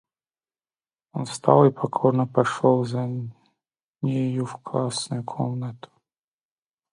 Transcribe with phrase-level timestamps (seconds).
[1.13, 3.07] Он встал и покорно пошел за
[4.01, 5.91] нею в классную комнату.